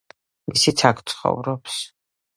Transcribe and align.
ისიც 0.55 0.81
აქ 0.91 1.05
ცხოვრობს. 1.13 1.81